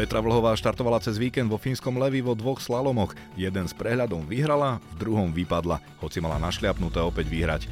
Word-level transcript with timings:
Petra 0.00 0.24
Vlhová 0.24 0.56
štartovala 0.56 0.96
cez 1.04 1.20
víkend 1.20 1.52
vo 1.52 1.60
fínskom 1.60 2.00
Levi 2.00 2.24
vo 2.24 2.32
dvoch 2.32 2.56
slalomoch. 2.56 3.12
Jeden 3.36 3.68
s 3.68 3.76
prehľadom 3.76 4.24
vyhrala, 4.24 4.80
v 4.96 5.04
druhom 5.04 5.28
vypadla, 5.28 5.76
hoci 6.00 6.24
mala 6.24 6.40
našliapnuté 6.40 7.04
opäť 7.04 7.28
vyhrať. 7.28 7.68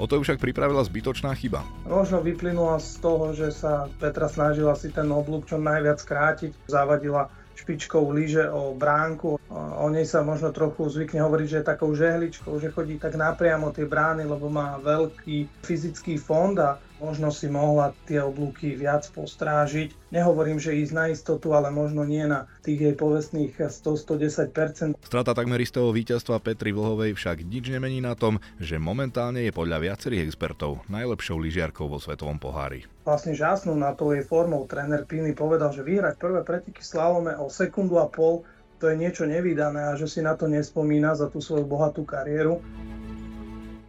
O 0.00 0.08
to 0.08 0.16
však 0.16 0.40
pripravila 0.40 0.80
zbytočná 0.80 1.28
chyba. 1.36 1.60
Možno 1.84 2.24
vyplynula 2.24 2.80
z 2.80 3.04
toho, 3.04 3.36
že 3.36 3.52
sa 3.52 3.84
Petra 4.00 4.32
snažila 4.32 4.80
si 4.80 4.88
ten 4.88 5.12
oblúk 5.12 5.44
čo 5.44 5.60
najviac 5.60 6.00
skrátiť. 6.00 6.56
Zavadila 6.72 7.28
špičkou 7.60 8.16
lyže 8.16 8.48
o 8.48 8.72
bránku. 8.72 9.36
O 9.52 9.86
nej 9.92 10.08
sa 10.08 10.24
možno 10.24 10.56
trochu 10.56 10.88
zvykne 10.88 11.20
hovoriť, 11.20 11.46
že 11.52 11.58
je 11.60 11.68
takou 11.68 11.92
žehličkou, 11.92 12.56
že 12.64 12.72
chodí 12.72 12.96
tak 12.96 13.12
napriamo 13.12 13.76
tie 13.76 13.84
brány, 13.84 14.24
lebo 14.24 14.48
má 14.48 14.80
veľký 14.80 15.44
fyzický 15.60 16.16
fond 16.16 16.56
a 16.56 16.80
možno 16.98 17.30
si 17.30 17.46
mohla 17.50 17.94
tie 18.06 18.22
oblúky 18.22 18.74
viac 18.74 19.06
postrážiť. 19.10 19.94
Nehovorím, 20.10 20.58
že 20.58 20.76
ísť 20.78 20.92
na 20.94 21.10
istotu, 21.10 21.54
ale 21.54 21.70
možno 21.70 22.02
nie 22.02 22.22
na 22.26 22.50
tých 22.62 22.90
jej 22.90 22.94
povestných 22.94 23.54
100-110%. 23.58 24.98
Strata 25.02 25.32
takmer 25.34 25.60
istého 25.62 25.88
víťazstva 25.90 26.42
Petri 26.42 26.74
Vlhovej 26.74 27.14
však 27.14 27.46
nič 27.46 27.70
nemení 27.70 28.02
na 28.02 28.18
tom, 28.18 28.42
že 28.58 28.80
momentálne 28.80 29.46
je 29.46 29.52
podľa 29.54 29.82
viacerých 29.82 30.28
expertov 30.28 30.82
najlepšou 30.90 31.38
lyžiarkou 31.38 31.86
vo 31.86 32.02
svetovom 32.02 32.36
pohári. 32.42 32.84
Vlastne 33.06 33.32
žásnu 33.32 33.72
na 33.72 33.96
to 33.96 34.12
jej 34.12 34.24
formou 34.26 34.68
tréner 34.68 35.08
Piny 35.08 35.32
povedal, 35.32 35.72
že 35.72 35.86
vyhrať 35.86 36.20
prvé 36.20 36.44
preteky 36.44 36.84
slalome 36.84 37.32
o 37.36 37.48
sekundu 37.48 37.96
a 37.96 38.08
pol 38.10 38.44
to 38.78 38.86
je 38.86 38.94
niečo 38.94 39.26
nevydané 39.26 39.90
a 39.90 39.98
že 39.98 40.06
si 40.06 40.20
na 40.22 40.38
to 40.38 40.46
nespomína 40.46 41.18
za 41.18 41.26
tú 41.26 41.42
svoju 41.42 41.66
bohatú 41.66 42.06
kariéru. 42.06 42.62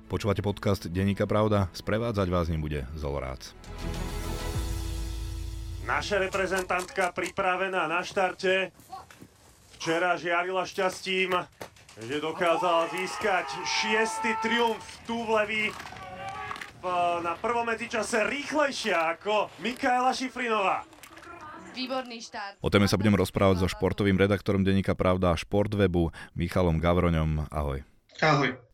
Počúvate 0.09 0.41
podcast 0.41 0.89
Denníka 0.89 1.29
Pravda, 1.29 1.69
sprevádzať 1.69 2.27
vás 2.33 2.49
nebude 2.49 2.89
Zolorác. 2.97 3.53
Naša 5.85 6.17
reprezentantka 6.17 7.13
pripravená 7.13 7.85
na 7.85 8.01
štarte. 8.01 8.73
Včera 9.77 10.17
žiarila 10.17 10.65
šťastím, 10.65 11.37
že 12.01 12.15
dokázala 12.25 12.89
získať 12.89 13.53
šiestý 13.63 14.33
triumf 14.41 14.81
tu 15.05 15.13
v 15.13 15.29
Levi. 15.29 15.65
Na 17.21 17.37
prvom 17.37 17.69
medzičase 17.69 18.25
rýchlejšia 18.25 19.13
ako 19.13 19.53
Mikaela 19.61 20.09
Šifrinová. 20.09 20.89
Výborný 21.77 22.17
štart. 22.25 22.57
O 22.65 22.73
téme 22.73 22.89
sa 22.89 22.97
budem 22.97 23.13
rozprávať 23.13 23.61
so 23.61 23.69
športovým 23.69 24.17
redaktorom 24.17 24.65
denníka 24.65 24.97
Pravda 24.97 25.31
a 25.31 25.39
Športwebu 25.39 26.09
Michalom 26.33 26.81
Gavroňom. 26.81 27.45
Ahoj. 27.53 27.85
Ahoj. 28.25 28.68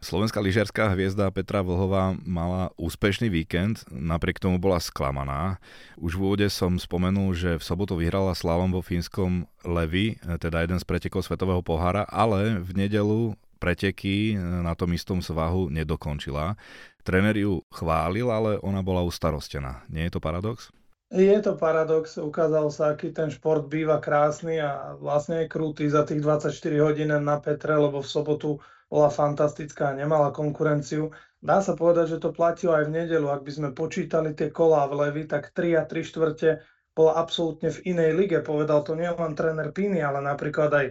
Slovenská 0.00 0.40
lyžiarská 0.40 0.96
hviezda 0.96 1.28
Petra 1.28 1.60
Vlhová 1.60 2.16
mala 2.24 2.72
úspešný 2.80 3.28
víkend, 3.28 3.84
napriek 3.92 4.40
tomu 4.40 4.56
bola 4.56 4.80
sklamaná. 4.80 5.60
Už 6.00 6.16
v 6.16 6.24
úvode 6.24 6.48
som 6.48 6.80
spomenul, 6.80 7.36
že 7.36 7.60
v 7.60 7.66
sobotu 7.68 8.00
vyhrala 8.00 8.32
slalom 8.32 8.72
vo 8.72 8.80
fínskom 8.80 9.44
Levi, 9.60 10.16
teda 10.24 10.64
jeden 10.64 10.80
z 10.80 10.88
pretekov 10.88 11.28
Svetového 11.28 11.60
pohára, 11.60 12.08
ale 12.08 12.64
v 12.64 12.80
nedelu 12.80 13.36
preteky 13.60 14.40
na 14.40 14.72
tom 14.72 14.88
istom 14.96 15.20
svahu 15.20 15.68
nedokončila. 15.68 16.56
Tréner 17.04 17.36
ju 17.36 17.60
chválil, 17.68 18.32
ale 18.32 18.56
ona 18.64 18.80
bola 18.80 19.04
ustarostená. 19.04 19.84
Nie 19.92 20.08
je 20.08 20.16
to 20.16 20.20
paradox? 20.24 20.72
Je 21.12 21.36
to 21.44 21.60
paradox, 21.60 22.16
ukázal 22.16 22.72
sa, 22.72 22.96
aký 22.96 23.12
ten 23.12 23.28
šport 23.28 23.68
býva 23.68 24.00
krásny 24.00 24.64
a 24.64 24.96
vlastne 24.96 25.44
je 25.44 25.52
krutý 25.52 25.92
za 25.92 26.08
tých 26.08 26.24
24 26.24 26.56
hodín 26.80 27.12
na 27.12 27.36
Petre, 27.36 27.76
lebo 27.76 28.00
v 28.00 28.08
sobotu 28.08 28.50
bola 28.90 29.06
fantastická, 29.06 29.94
nemala 29.94 30.34
konkurenciu. 30.34 31.14
Dá 31.38 31.62
sa 31.62 31.78
povedať, 31.78 32.18
že 32.18 32.22
to 32.22 32.34
platilo 32.34 32.74
aj 32.74 32.90
v 32.90 32.94
nedelu. 33.00 33.30
Ak 33.30 33.46
by 33.46 33.52
sme 33.54 33.68
počítali 33.70 34.34
tie 34.34 34.50
kolá 34.50 34.90
v 34.90 35.06
Levi, 35.06 35.24
tak 35.30 35.54
3 35.54 35.78
a 35.78 35.86
3 35.86 36.02
štvrte 36.04 36.60
bola 36.92 37.16
absolútne 37.16 37.70
v 37.70 37.96
inej 37.96 38.10
lige. 38.18 38.38
Povedal 38.42 38.82
to 38.82 38.98
nielen 38.98 39.38
tréner 39.38 39.70
Pini, 39.70 40.02
ale 40.02 40.20
napríklad 40.20 40.70
aj 40.74 40.86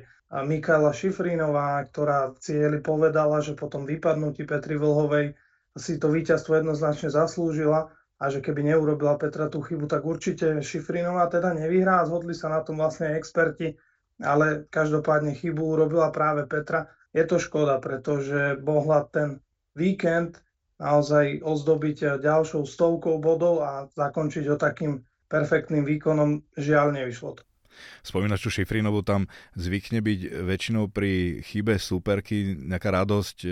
Mikaela 0.47 0.95
Šifrínová, 0.95 1.86
ktorá 1.92 2.33
cieli 2.39 2.80
povedala, 2.80 3.44
že 3.44 3.53
potom 3.53 3.83
vypadnutí 3.83 4.48
Petri 4.48 4.80
Vlhovej 4.80 5.36
si 5.77 6.02
to 6.02 6.09
víťazstvo 6.09 6.61
jednoznačne 6.61 7.14
zaslúžila 7.14 7.89
a 8.20 8.26
že 8.27 8.42
keby 8.42 8.73
neurobila 8.73 9.15
Petra 9.17 9.49
tú 9.49 9.61
chybu, 9.61 9.89
tak 9.89 10.05
určite 10.05 10.59
Šifrinová 10.61 11.30
teda 11.30 11.54
nevyhrá. 11.55 12.05
Zhodli 12.05 12.33
sa 12.38 12.49
na 12.52 12.61
tom 12.61 12.77
vlastne 12.77 13.15
experti, 13.15 13.73
ale 14.21 14.65
každopádne 14.70 15.33
chybu 15.33 15.61
urobila 15.61 16.09
práve 16.14 16.45
Petra 16.45 16.89
je 17.14 17.23
to 17.25 17.37
škoda, 17.42 17.81
pretože 17.81 18.61
mohla 18.61 19.05
ten 19.09 19.42
víkend 19.73 20.42
naozaj 20.80 21.43
ozdobiť 21.43 22.23
ďalšou 22.23 22.64
stovkou 22.64 23.20
bodov 23.20 23.61
a 23.65 23.92
zakončiť 23.93 24.45
ho 24.47 24.55
takým 24.55 25.03
perfektným 25.27 25.83
výkonom. 25.83 26.42
Žiaľ, 26.55 26.87
nevyšlo 26.95 27.30
to. 27.37 27.43
Spomínaš 28.03 28.43
tu 28.43 28.49
Šifrinovu, 28.52 29.08
tam 29.08 29.31
zvykne 29.55 30.03
byť 30.03 30.20
väčšinou 30.43 30.92
pri 30.92 31.39
chybe 31.47 31.80
superky 31.80 32.59
nejaká 32.59 32.92
radosť 32.92 33.37
e, 33.45 33.49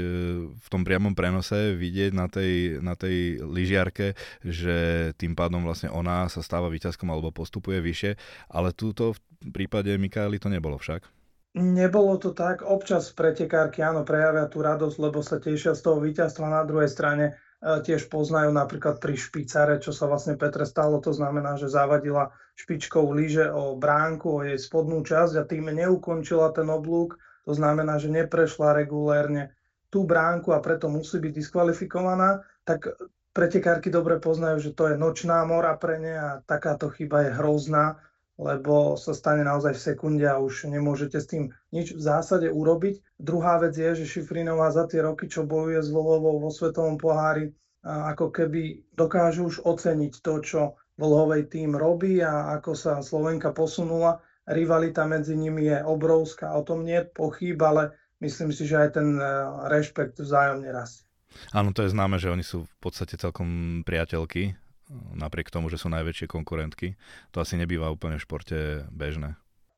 v 0.51 0.68
tom 0.68 0.84
priamom 0.84 1.16
prenose 1.16 1.75
vidieť 1.79 2.12
na 2.12 2.28
tej, 2.28 2.84
na 2.84 3.00
tej 3.00 3.39
lyžiarke, 3.39 4.19
že 4.44 5.12
tým 5.16 5.31
pádom 5.31 5.63
vlastne 5.63 5.88
ona 5.91 6.28
sa 6.28 6.44
stáva 6.44 6.68
víťazkom 6.68 7.07
alebo 7.07 7.31
postupuje 7.31 7.79
vyššie, 7.79 8.12
ale 8.51 8.75
túto 8.75 9.16
v 9.16 9.19
prípade 9.56 9.95
Mikaeli 9.95 10.44
to 10.44 10.51
nebolo 10.51 10.75
však. 10.75 11.17
Nebolo 11.57 12.22
to 12.22 12.38
tak. 12.38 12.62
Občas 12.62 13.09
pretekárky 13.09 13.81
áno 13.81 14.06
prejavia 14.06 14.45
tú 14.45 14.62
radosť, 14.62 14.97
lebo 15.01 15.25
sa 15.25 15.41
tešia 15.41 15.73
z 15.73 15.81
toho 15.81 15.97
víťazstva. 15.97 16.53
Na 16.53 16.62
druhej 16.62 16.85
strane 16.85 17.34
e, 17.34 17.81
tiež 17.81 18.13
poznajú 18.13 18.53
napríklad 18.53 19.01
pri 19.01 19.18
špicare, 19.18 19.81
čo 19.81 19.90
sa 19.90 20.06
vlastne 20.06 20.38
Petre 20.38 20.69
stalo. 20.69 21.01
To 21.01 21.09
znamená, 21.09 21.57
že 21.57 21.73
zavadila 21.73 22.29
špičkou 22.62 23.09
lyže 23.09 23.50
o 23.50 23.73
bránku, 23.73 24.38
o 24.38 24.45
jej 24.45 24.62
spodnú 24.62 25.01
časť 25.01 25.34
a 25.41 25.47
tým 25.50 25.73
neukončila 25.73 26.53
ten 26.53 26.69
oblúk. 26.69 27.18
To 27.50 27.57
znamená, 27.57 27.97
že 27.97 28.13
neprešla 28.13 28.78
regulérne 28.78 29.57
tú 29.89 30.06
bránku 30.06 30.53
a 30.53 30.62
preto 30.62 30.94
musí 30.94 31.18
byť 31.18 31.34
diskvalifikovaná. 31.34 32.45
Tak 32.69 33.01
pretekárky 33.34 33.89
dobre 33.89 34.22
poznajú, 34.22 34.62
že 34.62 34.72
to 34.78 34.94
je 34.94 34.95
nočná 35.00 35.41
mora 35.41 35.74
pre 35.74 35.97
ne 35.97 36.13
a 36.13 36.29
takáto 36.45 36.94
chyba 36.94 37.25
je 37.25 37.31
hrozná 37.34 37.97
lebo 38.38 38.94
sa 38.96 39.18
stane 39.18 39.42
naozaj 39.42 39.74
v 39.74 39.86
sekunde 39.94 40.25
a 40.30 40.38
už 40.38 40.70
nemôžete 40.70 41.18
s 41.18 41.28
tým 41.28 41.50
nič 41.74 41.98
v 41.98 42.02
zásade 42.02 42.53
urobiť. 42.53 43.18
Druhá 43.18 43.58
vec 43.58 43.74
je, 43.74 44.06
že 44.06 44.06
Šifrinová 44.06 44.70
za 44.70 44.86
tie 44.86 45.02
roky, 45.02 45.25
čo 45.25 45.44
bojuje 45.44 45.81
s 45.81 45.90
Vlhovou 45.90 46.38
vo 46.38 46.53
Svetovom 46.53 47.02
pohári, 47.02 47.58
ako 47.81 48.30
keby 48.30 48.94
dokážu 48.94 49.50
už 49.50 49.66
oceniť 49.66 50.14
to, 50.22 50.34
čo 50.46 50.62
Vlhovej 50.98 51.50
tým 51.50 51.74
robí 51.78 52.22
a 52.22 52.58
ako 52.58 52.72
sa 52.78 52.94
Slovenka 53.02 53.53
posunula. 53.53 54.22
Rivalita 54.48 55.04
medzi 55.06 55.36
nimi 55.36 55.68
je 55.68 55.84
obrovská, 55.84 56.56
o 56.56 56.64
tom 56.64 56.88
nie 56.88 57.04
je 57.04 57.09
pochyb, 57.12 57.59
ale 57.59 57.94
myslím 58.24 58.50
si, 58.56 58.64
že 58.64 58.80
aj 58.80 58.90
ten 58.96 59.19
e, 59.19 59.24
rešpekt 59.68 60.24
vzájomne 60.24 60.72
rastie. 60.72 61.04
Áno, 61.52 61.75
to 61.75 61.84
je 61.84 61.92
známe, 61.92 62.16
že 62.18 62.31
oni 62.31 62.42
sú 62.42 62.64
v 62.64 62.75
podstate 62.80 63.19
celkom 63.19 63.84
priateľky 63.84 64.56
napriek 64.92 65.52
tomu, 65.52 65.68
že 65.68 65.80
sú 65.80 65.92
najväčšie 65.92 66.28
konkurentky. 66.31 66.96
To 67.36 67.44
asi 67.44 67.59
nebýva 67.59 67.92
úplne 67.92 68.18
v 68.20 68.25
športe 68.25 68.58
bežné. 68.92 69.36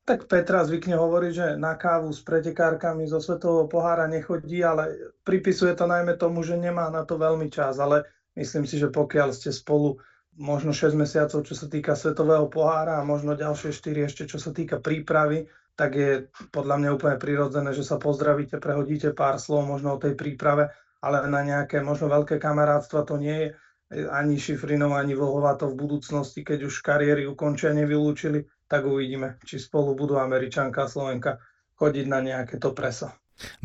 Tak 0.08 0.26
Petra 0.26 0.66
zvykne 0.66 0.98
hovoriť, 0.98 1.32
že 1.32 1.46
na 1.60 1.78
kávu 1.78 2.10
s 2.10 2.24
pretekárkami 2.24 3.06
zo 3.06 3.22
Svetového 3.22 3.70
pohára 3.70 4.10
nechodí, 4.10 4.58
ale 4.64 5.14
pripisuje 5.22 5.76
to 5.76 5.86
najmä 5.86 6.18
tomu, 6.18 6.42
že 6.42 6.58
nemá 6.58 6.90
na 6.90 7.06
to 7.06 7.14
veľmi 7.14 7.46
čas. 7.52 7.78
Ale 7.78 8.08
myslím 8.34 8.66
si, 8.66 8.80
že 8.80 8.90
pokiaľ 8.90 9.30
ste 9.30 9.54
spolu 9.54 10.02
možno 10.34 10.72
6 10.72 10.96
mesiacov, 10.96 11.46
čo 11.46 11.54
sa 11.54 11.66
týka 11.70 11.94
Svetového 11.94 12.48
pohára 12.50 12.98
a 12.98 13.06
možno 13.06 13.38
ďalšie 13.38 13.70
4 13.70 14.08
ešte, 14.08 14.22
čo 14.26 14.40
sa 14.40 14.50
týka 14.50 14.82
prípravy, 14.82 15.46
tak 15.78 15.94
je 15.94 16.10
podľa 16.50 16.76
mňa 16.80 16.90
úplne 16.96 17.16
prirodzené, 17.20 17.70
že 17.72 17.86
sa 17.86 17.96
pozdravíte, 18.00 18.58
prehodíte 18.58 19.14
pár 19.14 19.38
slov 19.38 19.68
možno 19.68 19.96
o 19.96 20.02
tej 20.02 20.12
príprave, 20.18 20.74
ale 21.00 21.24
na 21.28 21.40
nejaké 21.40 21.80
možno 21.80 22.10
veľké 22.12 22.36
kamarátstva 22.36 23.08
to 23.08 23.16
nie 23.16 23.36
je 23.36 23.48
ani 23.90 24.38
Šifrinov, 24.38 24.94
ani 24.94 25.18
Vlhová 25.18 25.58
to 25.58 25.74
v 25.74 25.78
budúcnosti, 25.82 26.46
keď 26.46 26.70
už 26.70 26.78
kariéry 26.80 27.26
ukončia, 27.26 27.74
nevylúčili, 27.74 28.46
tak 28.70 28.86
uvidíme, 28.86 29.42
či 29.42 29.58
spolu 29.58 29.98
budú 29.98 30.14
Američanka 30.16 30.86
a 30.86 30.90
Slovenka 30.90 31.42
chodiť 31.74 32.06
na 32.06 32.22
nejaké 32.22 32.62
to 32.62 32.70
preso. 32.70 33.10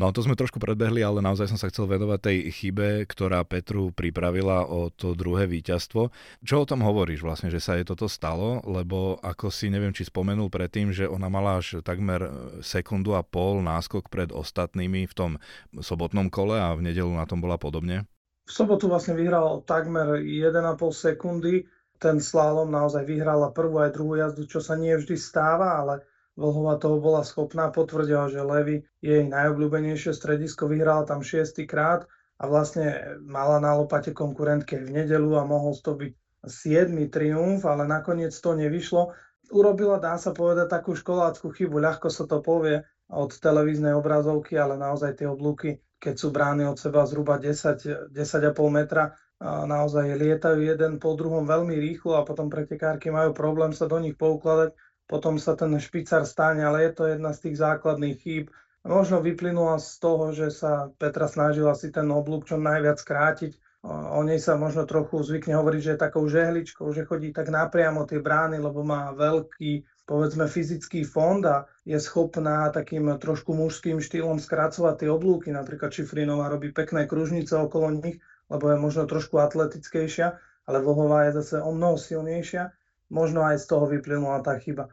No 0.00 0.08
to 0.08 0.24
sme 0.24 0.32
trošku 0.32 0.56
predbehli, 0.56 1.04
ale 1.04 1.20
naozaj 1.20 1.52
som 1.52 1.60
sa 1.60 1.68
chcel 1.68 1.84
venovať 1.84 2.20
tej 2.24 2.38
chybe, 2.48 3.04
ktorá 3.04 3.44
Petru 3.44 3.92
pripravila 3.92 4.64
o 4.64 4.88
to 4.88 5.12
druhé 5.12 5.44
víťazstvo. 5.44 6.08
Čo 6.40 6.64
o 6.64 6.68
tom 6.68 6.80
hovoríš 6.80 7.20
vlastne, 7.20 7.52
že 7.52 7.60
sa 7.60 7.76
jej 7.76 7.84
toto 7.84 8.08
stalo? 8.08 8.64
Lebo 8.64 9.20
ako 9.20 9.52
si 9.52 9.68
neviem, 9.68 9.92
či 9.92 10.08
spomenul 10.08 10.48
predtým, 10.48 10.96
že 10.96 11.04
ona 11.04 11.28
mala 11.28 11.60
až 11.60 11.84
takmer 11.84 12.24
sekundu 12.64 13.12
a 13.12 13.20
pol 13.20 13.60
náskok 13.60 14.08
pred 14.08 14.32
ostatnými 14.32 15.04
v 15.04 15.14
tom 15.14 15.30
sobotnom 15.76 16.32
kole 16.32 16.56
a 16.56 16.72
v 16.72 16.80
nedelu 16.80 17.12
na 17.12 17.28
tom 17.28 17.44
bola 17.44 17.60
podobne? 17.60 18.08
V 18.46 18.50
sobotu 18.54 18.86
vlastne 18.86 19.18
vyhral 19.18 19.66
takmer 19.66 20.22
1,5 20.22 20.78
sekundy. 20.94 21.66
Ten 21.98 22.22
slalom 22.22 22.70
naozaj 22.70 23.02
vyhrala 23.02 23.50
prvú 23.50 23.82
aj 23.82 23.90
druhú 23.98 24.14
jazdu, 24.14 24.46
čo 24.46 24.62
sa 24.62 24.78
nie 24.78 24.94
vždy 24.94 25.18
stáva, 25.18 25.82
ale 25.82 26.06
Vlhova 26.36 26.76
toho 26.76 27.00
bola 27.00 27.24
schopná, 27.24 27.72
potvrdila, 27.72 28.28
že 28.28 28.44
Levy 28.44 28.84
je 29.00 29.24
jej 29.24 29.24
najobľúbenejšie 29.24 30.12
stredisko, 30.12 30.68
vyhrala 30.68 31.08
tam 31.08 31.24
šiestýkrát 31.24 32.04
a 32.36 32.44
vlastne 32.44 33.16
mala 33.24 33.56
na 33.56 33.72
lopate 33.72 34.12
konkurentke 34.12 34.76
v 34.76 34.92
nedelu 35.00 35.40
a 35.40 35.48
mohol 35.48 35.72
to 35.80 35.96
byť 35.96 36.12
7. 36.44 36.92
triumf, 37.08 37.64
ale 37.64 37.88
nakoniec 37.88 38.36
to 38.36 38.52
nevyšlo. 38.52 39.16
urobila, 39.48 39.96
dá 39.96 40.20
sa 40.20 40.36
povedať, 40.36 40.68
takú 40.68 40.92
školáckú 40.92 41.56
chybu. 41.56 41.80
Ľahko 41.80 42.12
sa 42.12 42.28
to 42.28 42.44
povie 42.44 42.84
od 43.08 43.32
televíznej 43.32 43.96
obrazovky, 43.96 44.60
ale 44.60 44.76
naozaj 44.76 45.24
tie 45.24 45.26
oblúky, 45.32 45.80
keď 45.98 46.14
sú 46.16 46.28
brány 46.32 46.68
od 46.68 46.76
seba 46.76 47.04
zhruba 47.08 47.40
10, 47.40 48.12
10,5 48.12 48.52
metra, 48.68 49.16
naozaj 49.42 50.16
lietajú 50.16 50.64
jeden 50.64 50.96
po 50.96 51.12
druhom 51.12 51.44
veľmi 51.44 51.76
rýchlo 51.76 52.16
a 52.16 52.24
potom 52.24 52.48
pretekárky 52.48 53.12
majú 53.12 53.36
problém 53.36 53.72
sa 53.76 53.84
do 53.84 54.00
nich 54.00 54.16
poukladať. 54.16 54.72
Potom 55.06 55.38
sa 55.38 55.54
ten 55.54 55.70
špicar 55.78 56.26
stane, 56.26 56.66
ale 56.66 56.90
je 56.90 56.92
to 56.96 57.04
jedna 57.06 57.30
z 57.30 57.48
tých 57.48 57.56
základných 57.62 58.16
chýb. 58.18 58.46
Možno 58.82 59.22
vyplynula 59.22 59.78
z 59.78 59.92
toho, 59.98 60.34
že 60.34 60.50
sa 60.50 60.90
Petra 60.98 61.30
snažila 61.30 61.74
si 61.78 61.90
ten 61.94 62.06
oblúk 62.10 62.46
čo 62.46 62.58
najviac 62.58 62.98
skrátiť, 62.98 63.54
O 63.86 64.20
nej 64.26 64.42
sa 64.42 64.58
možno 64.58 64.82
trochu 64.82 65.22
zvykne 65.22 65.54
hovoriť, 65.54 65.80
že 65.82 65.92
je 65.94 66.04
takou 66.10 66.26
žehličkou, 66.26 66.90
že 66.90 67.06
chodí 67.06 67.30
tak 67.30 67.54
napriamo 67.54 68.02
tie 68.02 68.18
brány, 68.18 68.58
lebo 68.58 68.82
má 68.82 69.14
veľký, 69.14 69.86
povedzme, 70.06 70.46
fyzický 70.46 71.02
fond 71.02 71.42
a 71.42 71.66
je 71.82 71.98
schopná 71.98 72.70
takým 72.70 73.10
trošku 73.18 73.52
mužským 73.52 73.98
štýlom 73.98 74.38
skracovať 74.38 75.02
tie 75.02 75.08
oblúky. 75.10 75.50
Napríklad 75.50 75.90
Šifrinová 75.90 76.46
robí 76.46 76.70
pekné 76.70 77.10
kružnice 77.10 77.58
okolo 77.58 77.90
nich, 77.90 78.22
lebo 78.46 78.70
je 78.70 78.78
možno 78.78 79.10
trošku 79.10 79.42
atletickejšia, 79.42 80.38
ale 80.70 80.78
Vlhová 80.78 81.26
je 81.28 81.42
zase 81.42 81.56
o 81.58 81.74
mnoho 81.74 81.98
silnejšia. 81.98 82.70
Možno 83.10 83.42
aj 83.42 83.62
z 83.62 83.66
toho 83.70 83.86
vyplynula 83.86 84.42
tá 84.42 84.58
chyba. 84.58 84.90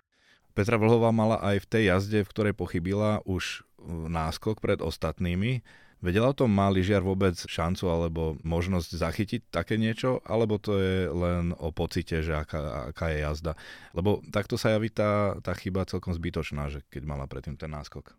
Petra 0.54 0.77
Vlhová 0.77 1.10
mala 1.10 1.42
aj 1.42 1.65
v 1.65 1.69
tej 1.69 1.83
jazde, 1.89 2.19
v 2.21 2.30
ktorej 2.30 2.54
pochybila, 2.54 3.25
už 3.25 3.65
náskok 3.89 4.62
pred 4.62 4.86
ostatnými. 4.86 5.65
Vedela 6.03 6.27
o 6.27 6.35
tom 6.35 6.51
má 6.51 6.67
lyžiar 6.67 7.00
vôbec 7.00 7.31
šancu 7.31 7.88
alebo 7.88 8.35
možnosť 8.44 9.00
zachytiť 9.00 9.41
také 9.47 9.79
niečo, 9.79 10.19
alebo 10.27 10.59
to 10.59 10.75
je 10.75 11.07
len 11.07 11.55
o 11.55 11.71
pocite, 11.71 12.19
že 12.19 12.35
aká, 12.35 12.91
aká 12.91 13.07
je 13.15 13.23
jazda? 13.23 13.55
Lebo 13.95 14.19
takto 14.27 14.59
sa 14.59 14.75
javí 14.75 14.91
tá, 14.91 15.39
tá 15.39 15.55
chyba 15.55 15.88
celkom 15.88 16.11
zbytočná, 16.11 16.67
že 16.67 16.83
keď 16.91 17.07
mala 17.07 17.23
predtým 17.23 17.55
ten 17.55 17.71
náskok. 17.71 18.11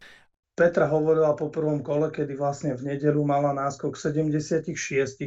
Petra 0.55 0.89
hovorila 0.89 1.37
po 1.37 1.53
prvom 1.53 1.85
kole, 1.85 2.09
kedy 2.09 2.39
vlastne 2.39 2.73
v 2.73 2.95
nedelu 2.95 3.21
mala 3.21 3.53
náskok 3.53 3.99
76 4.01 4.73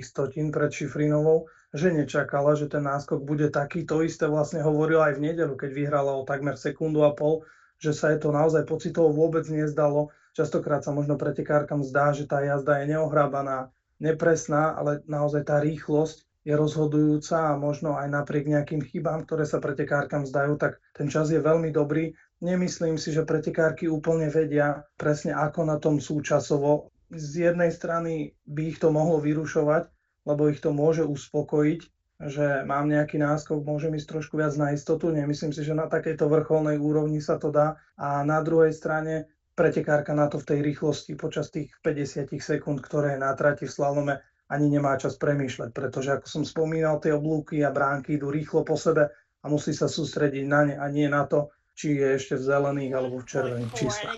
stotín 0.01 0.49
pred 0.49 0.71
Šifrinovou, 0.71 1.51
že 1.75 1.93
nečakala, 1.93 2.57
že 2.57 2.71
ten 2.71 2.81
náskok 2.81 3.21
bude 3.21 3.53
taký. 3.53 3.85
To 3.85 4.01
isté 4.01 4.25
vlastne 4.25 4.63
hovorila 4.63 5.11
aj 5.11 5.19
v 5.19 5.23
nedelu, 5.29 5.53
keď 5.53 5.71
vyhrala 5.75 6.15
o 6.15 6.23
takmer 6.25 6.55
sekundu 6.55 7.05
a 7.05 7.11
pol, 7.11 7.43
že 7.77 7.93
sa 7.93 8.15
jej 8.15 8.23
to 8.23 8.33
naozaj 8.33 8.65
pocitovo 8.65 9.13
vôbec 9.13 9.45
nezdalo 9.51 10.09
Častokrát 10.37 10.85
sa 10.85 10.93
možno 10.93 11.17
pretekárkam 11.17 11.81
zdá, 11.81 12.13
že 12.13 12.29
tá 12.29 12.45
jazda 12.45 12.85
je 12.85 12.93
neohrábaná, 12.93 13.73
nepresná, 13.97 14.77
ale 14.77 15.01
naozaj 15.09 15.49
tá 15.49 15.57
rýchlosť 15.57 16.29
je 16.45 16.53
rozhodujúca 16.53 17.57
a 17.57 17.59
možno 17.59 17.97
aj 17.97 18.05
napriek 18.05 18.45
nejakým 18.45 18.85
chybám, 18.85 19.25
ktoré 19.25 19.49
sa 19.49 19.57
pretekárkam 19.57 20.29
zdajú, 20.29 20.61
tak 20.61 20.77
ten 20.93 21.09
čas 21.09 21.33
je 21.33 21.41
veľmi 21.41 21.73
dobrý. 21.73 22.13
Nemyslím 22.45 23.01
si, 23.01 23.09
že 23.17 23.25
pretekárky 23.25 23.89
úplne 23.89 24.29
vedia 24.29 24.85
presne 24.93 25.33
ako 25.33 25.65
na 25.65 25.81
tom 25.81 25.97
sú 25.97 26.21
časovo. 26.21 26.93
Z 27.09 27.49
jednej 27.49 27.73
strany 27.73 28.37
by 28.45 28.61
ich 28.71 28.77
to 28.77 28.93
mohlo 28.93 29.17
vyrušovať, 29.17 29.89
lebo 30.29 30.53
ich 30.53 30.61
to 30.61 30.69
môže 30.69 31.01
uspokojiť, 31.01 31.81
že 32.29 32.61
mám 32.65 32.93
nejaký 32.93 33.17
náskok, 33.17 33.65
môžem 33.65 33.97
ísť 33.97 34.09
trošku 34.09 34.37
viac 34.37 34.53
na 34.53 34.69
istotu. 34.73 35.09
Nemyslím 35.09 35.49
si, 35.49 35.65
že 35.65 35.73
na 35.73 35.89
takejto 35.89 36.29
vrcholnej 36.29 36.77
úrovni 36.77 37.25
sa 37.25 37.41
to 37.41 37.49
dá. 37.49 37.77
A 37.97 38.21
na 38.21 38.41
druhej 38.45 38.73
strane 38.73 39.29
pretekárka 39.57 40.13
na 40.13 40.29
to 40.29 40.37
v 40.37 40.53
tej 40.53 40.59
rýchlosti 40.61 41.17
počas 41.17 41.49
tých 41.49 41.73
50 41.81 42.29
sekúnd, 42.37 42.77
ktoré 42.85 43.17
je 43.17 43.25
na 43.25 43.33
trati 43.33 43.65
v 43.65 43.73
slalome, 43.73 44.21
ani 44.47 44.69
nemá 44.69 44.95
čas 44.95 45.17
premýšľať, 45.17 45.73
pretože 45.73 46.13
ako 46.13 46.27
som 46.29 46.43
spomínal, 46.45 47.01
tie 47.01 47.11
oblúky 47.11 47.65
a 47.65 47.73
bránky 47.73 48.15
idú 48.15 48.29
rýchlo 48.29 48.61
po 48.61 48.77
sebe 48.77 49.09
a 49.41 49.45
musí 49.49 49.73
sa 49.73 49.89
sústrediť 49.89 50.45
na 50.45 50.61
ne 50.63 50.75
a 50.77 50.85
nie 50.87 51.09
na 51.09 51.25
to, 51.25 51.49
či 51.77 51.97
je 51.97 52.07
ešte 52.17 52.33
v 52.37 52.43
zelených 52.47 52.93
alebo 52.93 53.15
v 53.21 53.25
červených 53.27 53.73
číslach. 53.73 54.17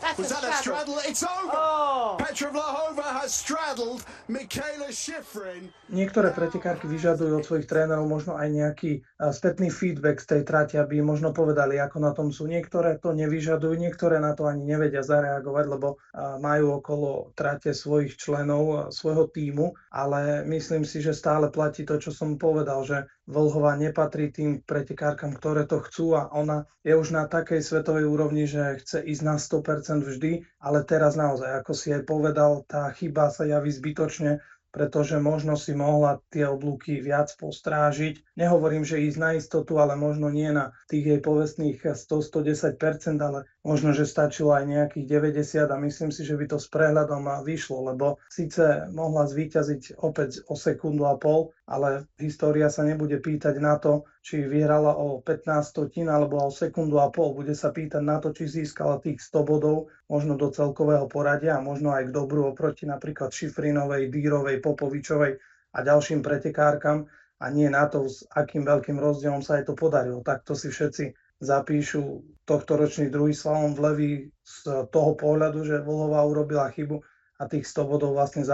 That's 0.00 0.18
Was 0.18 0.30
a 0.30 0.40
that 0.40 0.60
straddle. 0.60 0.96
a 0.96 1.00
straddle? 1.00 1.10
It's 1.10 1.22
over! 1.24 1.56
Oh. 1.56 2.16
Petra 2.18 2.50
Vlahova 2.50 3.22
has 3.22 3.34
straddled 3.34 4.04
Michaela 4.28 4.92
Schifrin. 4.92 5.72
Niektoré 5.88 6.32
pretekárky 6.32 6.90
vyžadujú 6.90 7.40
od 7.40 7.44
svojich 7.46 7.68
trénerov 7.70 8.04
možno 8.08 8.34
aj 8.36 8.48
nejaký 8.50 9.00
spätný 9.32 9.72
feedback 9.72 10.20
z 10.20 10.26
tej 10.36 10.42
trati, 10.44 10.74
aby 10.76 11.00
možno 11.00 11.32
povedali, 11.32 11.78
ako 11.80 11.96
na 12.02 12.12
tom 12.12 12.28
sú. 12.34 12.44
Niektoré 12.50 12.98
to 12.98 13.16
nevyžadujú, 13.16 13.74
niektoré 13.78 14.18
na 14.18 14.34
to 14.36 14.50
ani 14.50 14.66
nevedia 14.66 15.00
zareagovať, 15.06 15.64
lebo 15.70 15.96
majú 16.40 16.82
okolo 16.82 17.32
trate 17.38 17.72
svojich 17.72 18.18
členov, 18.18 18.90
svojho 18.92 19.30
týmu, 19.30 19.78
ale 19.94 20.42
myslím 20.44 20.82
si, 20.82 20.98
že 21.00 21.14
stále 21.14 21.48
platí 21.48 21.86
to, 21.86 21.96
čo 21.96 22.10
som 22.10 22.36
povedal, 22.36 22.82
že 22.82 23.06
Vlhová 23.26 23.74
nepatrí 23.74 24.30
tým 24.30 24.62
pretekárkam, 24.62 25.34
ktoré 25.34 25.66
to 25.66 25.82
chcú 25.82 26.14
a 26.14 26.30
ona 26.30 26.62
je 26.86 26.94
už 26.94 27.10
na 27.10 27.26
takej 27.26 27.58
svetovej 27.58 28.06
úrovni, 28.06 28.46
že 28.46 28.78
chce 28.78 29.02
ísť 29.02 29.22
na 29.26 29.34
100% 29.34 29.85
vždy, 30.02 30.42
ale 30.58 30.82
teraz 30.82 31.14
naozaj, 31.14 31.62
ako 31.62 31.72
si 31.76 31.94
aj 31.94 32.02
povedal, 32.02 32.66
tá 32.66 32.90
chyba 32.90 33.30
sa 33.30 33.46
javí 33.46 33.70
zbytočne, 33.70 34.42
pretože 34.76 35.16
možno 35.16 35.56
si 35.56 35.72
mohla 35.72 36.20
tie 36.28 36.44
oblúky 36.44 37.00
viac 37.00 37.32
postrážiť. 37.40 38.36
Nehovorím, 38.36 38.84
že 38.84 39.00
ísť 39.08 39.18
na 39.22 39.30
istotu, 39.32 39.80
ale 39.80 39.96
možno 39.96 40.28
nie 40.28 40.52
na 40.52 40.76
tých 40.92 41.16
jej 41.16 41.20
povestných 41.24 41.80
100-110%, 41.80 42.76
ale 43.24 43.48
možno, 43.66 43.90
že 43.90 44.06
stačilo 44.06 44.54
aj 44.54 44.64
nejakých 44.70 45.06
90 45.34 45.66
a 45.66 45.76
myslím 45.82 46.14
si, 46.14 46.22
že 46.22 46.38
by 46.38 46.46
to 46.46 46.62
s 46.62 46.70
prehľadom 46.70 47.26
vyšlo, 47.42 47.90
lebo 47.90 48.22
síce 48.30 48.86
mohla 48.94 49.26
zvíťaziť 49.26 49.98
opäť 49.98 50.46
o 50.46 50.54
sekundu 50.54 51.02
a 51.10 51.18
pol, 51.18 51.50
ale 51.66 52.06
história 52.22 52.70
sa 52.70 52.86
nebude 52.86 53.18
pýtať 53.18 53.58
na 53.58 53.74
to, 53.82 54.06
či 54.22 54.46
vyhrala 54.46 54.94
o 54.94 55.18
15 55.18 55.66
stotín 55.66 56.06
alebo 56.06 56.38
o 56.38 56.54
sekundu 56.54 57.02
a 57.02 57.10
pol. 57.10 57.34
Bude 57.34 57.58
sa 57.58 57.74
pýtať 57.74 58.06
na 58.06 58.22
to, 58.22 58.30
či 58.30 58.46
získala 58.46 59.02
tých 59.02 59.18
100 59.18 59.42
bodov, 59.42 59.90
možno 60.06 60.38
do 60.38 60.54
celkového 60.54 61.10
poradia 61.10 61.58
a 61.58 61.64
možno 61.66 61.90
aj 61.90 62.06
k 62.06 62.14
dobru 62.14 62.54
oproti 62.54 62.86
napríklad 62.86 63.34
Šifrinovej, 63.34 64.06
Dýrovej, 64.14 64.62
Popovičovej 64.62 65.42
a 65.74 65.78
ďalším 65.82 66.22
pretekárkam 66.22 67.10
a 67.36 67.52
nie 67.52 67.68
na 67.68 67.84
to, 67.90 68.08
s 68.08 68.24
akým 68.32 68.64
veľkým 68.64 68.96
rozdielom 68.96 69.42
sa 69.42 69.60
aj 69.60 69.68
to 69.68 69.74
podarilo. 69.76 70.24
Takto 70.24 70.56
si 70.56 70.72
všetci 70.72 71.25
zapíšu 71.40 72.24
tohto 72.46 72.76
ročný 72.76 73.10
druhý 73.10 73.34
slalom 73.34 73.74
v 73.74 73.80
Levi 73.80 74.10
z 74.40 74.56
toho 74.88 75.12
pohľadu, 75.18 75.66
že 75.66 75.82
Vlhová 75.82 76.24
urobila 76.24 76.70
chybu 76.72 77.02
a 77.36 77.42
tých 77.50 77.66
100 77.68 77.90
bodov 77.90 78.16
vlastne 78.16 78.46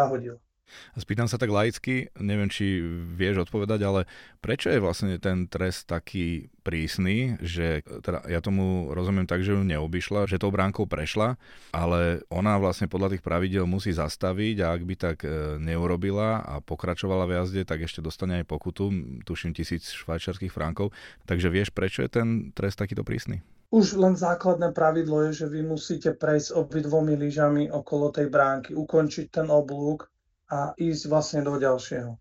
Spýtam 0.92 1.28
sa 1.28 1.40
tak 1.40 1.52
laicky, 1.52 2.12
neviem, 2.20 2.48
či 2.52 2.80
vieš 3.16 3.48
odpovedať, 3.48 3.80
ale 3.84 4.00
prečo 4.44 4.68
je 4.68 4.80
vlastne 4.80 5.16
ten 5.16 5.48
trest 5.48 5.88
taký 5.88 6.52
prísny, 6.64 7.40
že 7.40 7.80
teda 8.04 8.28
ja 8.28 8.44
tomu 8.44 8.92
rozumiem 8.92 9.24
tak, 9.24 9.40
že 9.40 9.56
ju 9.56 9.64
neobyšla, 9.64 10.28
že 10.28 10.40
tou 10.40 10.52
bránkou 10.52 10.84
prešla, 10.84 11.40
ale 11.72 12.22
ona 12.28 12.60
vlastne 12.60 12.86
podľa 12.92 13.16
tých 13.16 13.24
pravidel 13.24 13.64
musí 13.64 13.90
zastaviť 13.92 14.56
a 14.62 14.66
ak 14.76 14.82
by 14.84 14.94
tak 14.94 15.16
e, 15.24 15.58
neurobila 15.58 16.44
a 16.44 16.60
pokračovala 16.60 17.24
v 17.24 17.40
jazde, 17.40 17.62
tak 17.64 17.84
ešte 17.84 18.04
dostane 18.04 18.44
aj 18.44 18.50
pokutu, 18.52 18.92
tuším 19.24 19.56
tisíc 19.56 19.90
švajčiarských 19.96 20.52
frankov. 20.52 20.92
Takže 21.24 21.48
vieš, 21.48 21.72
prečo 21.72 22.04
je 22.04 22.10
ten 22.12 22.28
trest 22.52 22.78
takýto 22.78 23.02
prísny? 23.02 23.42
Už 23.72 23.96
len 23.96 24.12
základné 24.12 24.76
pravidlo 24.76 25.24
je, 25.32 25.44
že 25.44 25.46
vy 25.48 25.64
musíte 25.64 26.12
prejsť 26.12 26.52
obidvomi 26.60 27.16
lyžami 27.16 27.72
okolo 27.72 28.12
tej 28.12 28.28
bránky, 28.28 28.76
ukončiť 28.76 29.32
ten 29.32 29.48
oblúk 29.48 30.11
a 30.52 30.76
ísť 30.76 31.08
vlastne 31.08 31.40
do 31.40 31.56
ďalšieho. 31.56 32.12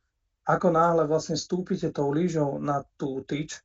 Ako 0.47 0.71
náhle 0.71 1.03
vlastne 1.03 1.35
stúpite 1.35 1.91
tou 1.91 2.15
lyžou 2.15 2.63
na 2.63 2.87
tú 2.95 3.19
tyč, 3.27 3.59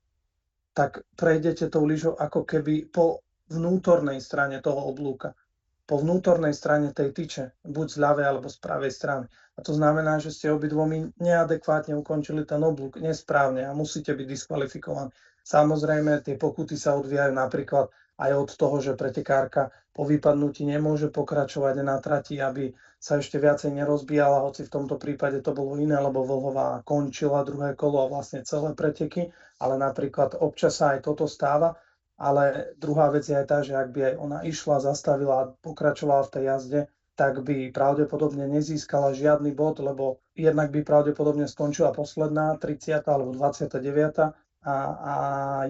tak 0.75 1.07
prejdete 1.15 1.71
tou 1.71 1.87
lyžou 1.87 2.19
ako 2.19 2.43
keby 2.43 2.91
po 2.91 3.23
vnútornej 3.47 4.19
strane 4.19 4.59
toho 4.59 4.91
oblúka. 4.91 5.39
Po 5.87 6.03
vnútornej 6.03 6.51
strane 6.51 6.91
tej 6.91 7.15
tyče, 7.15 7.45
buď 7.63 7.87
z 7.87 7.97
ľavej 8.03 8.27
alebo 8.27 8.51
z 8.51 8.59
pravej 8.59 8.91
strany. 8.91 9.31
A 9.55 9.63
to 9.63 9.71
znamená, 9.71 10.19
že 10.19 10.35
ste 10.35 10.51
obidvomi 10.51 11.15
neadekvátne 11.23 11.95
ukončili 11.95 12.43
ten 12.43 12.59
oblúk 12.61 12.99
nesprávne 12.99 13.65
a 13.65 13.73
musíte 13.73 14.13
byť 14.13 14.27
diskvalifikovaní. 14.27 15.15
Samozrejme, 15.47 16.27
tie 16.27 16.35
pokuty 16.35 16.75
sa 16.75 16.99
odvíjajú 16.99 17.31
napríklad 17.31 17.87
aj 18.17 18.31
od 18.33 18.51
toho, 18.57 18.77
že 18.81 18.99
pretekárka 18.99 19.73
po 19.97 20.05
vypadnutí 20.05 20.65
nemôže 20.69 21.09
pokračovať 21.09 21.81
na 21.81 21.97
trati, 22.01 22.37
aby 22.41 22.73
sa 22.97 23.21
ešte 23.21 23.37
viacej 23.37 23.77
nerozbíjala, 23.77 24.45
hoci 24.45 24.65
v 24.65 24.73
tomto 24.73 24.97
prípade 24.97 25.41
to 25.45 25.53
bolo 25.53 25.77
iné, 25.77 25.97
lebo 25.97 26.25
Vlhová 26.25 26.81
končila 26.85 27.45
druhé 27.45 27.77
kolo 27.77 28.05
a 28.05 28.11
vlastne 28.11 28.45
celé 28.45 28.73
preteky, 28.73 29.33
ale 29.61 29.81
napríklad 29.81 30.37
občas 30.37 30.81
sa 30.81 30.97
aj 30.97 31.05
toto 31.05 31.29
stáva. 31.29 31.77
Ale 32.17 32.73
druhá 32.81 33.13
vec 33.13 33.29
je 33.29 33.37
aj 33.37 33.47
tá, 33.47 33.61
že 33.61 33.77
ak 33.77 33.93
by 33.93 34.01
aj 34.09 34.15
ona 34.17 34.39
išla, 34.49 34.81
zastavila 34.81 35.35
a 35.37 35.49
pokračovala 35.61 36.25
v 36.25 36.33
tej 36.33 36.45
jazde, 36.49 36.81
tak 37.17 37.45
by 37.45 37.73
pravdepodobne 37.73 38.49
nezískala 38.49 39.17
žiadny 39.17 39.53
bod, 39.53 39.81
lebo 39.81 40.21
jednak 40.37 40.73
by 40.73 40.85
pravdepodobne 40.85 41.49
skončila 41.49 41.93
posledná, 41.93 42.57
30. 42.61 43.05
alebo 43.09 43.33
29. 43.33 44.33
A, 44.67 44.77
a 44.99 45.15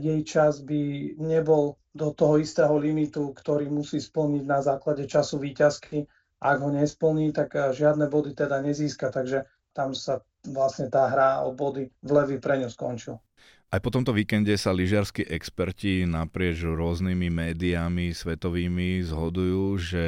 jej 0.01 0.25
čas 0.25 0.65
by 0.65 1.15
nebol 1.21 1.77
do 1.93 2.17
toho 2.17 2.41
istého 2.41 2.81
limitu, 2.81 3.37
ktorý 3.37 3.69
musí 3.69 4.01
splniť 4.01 4.45
na 4.49 4.65
základe 4.65 5.05
času 5.05 5.37
výťazky 5.37 6.09
ak 6.41 6.59
ho 6.61 6.71
nesplní, 6.73 7.33
tak 7.33 7.57
eh, 7.57 7.73
žiadne 7.73 8.09
body 8.13 8.37
teda 8.37 8.61
nezíska, 8.61 9.09
takže 9.09 9.49
tam 9.73 9.93
sa 9.93 10.25
vlastne 10.45 10.89
tá 10.89 11.09
hra 11.09 11.45
o 11.45 11.53
body 11.53 11.89
v 11.91 12.11
Levi 12.13 12.37
pre 12.41 12.61
ňu 12.61 12.69
skončil. 12.73 13.21
Aj 13.67 13.83
po 13.83 13.91
tomto 13.91 14.15
víkende 14.15 14.55
sa 14.55 14.71
lyžiarskí 14.71 15.27
experti 15.27 16.07
naprieč 16.07 16.63
rôznymi 16.63 17.29
médiami 17.29 18.15
svetovými 18.15 19.03
zhodujú, 19.03 19.75
že 19.75 20.05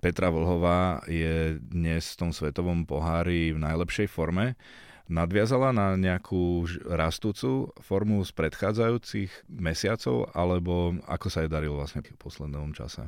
Petra 0.00 0.32
Vlhová 0.32 1.04
je 1.04 1.60
dnes 1.60 2.02
v 2.16 2.18
tom 2.18 2.30
svetovom 2.32 2.88
pohári 2.88 3.52
v 3.52 3.60
najlepšej 3.60 4.08
forme. 4.08 4.56
Nadviazala 5.06 5.70
na 5.70 5.94
nejakú 5.94 6.66
rastúcu 6.82 7.70
formu 7.78 8.26
z 8.26 8.30
predchádzajúcich 8.34 9.46
mesiacov, 9.46 10.34
alebo 10.34 10.98
ako 11.06 11.26
sa 11.30 11.46
jej 11.46 11.50
darilo 11.50 11.78
vlastne 11.78 12.02
v 12.02 12.18
poslednom 12.18 12.74
čase? 12.74 13.06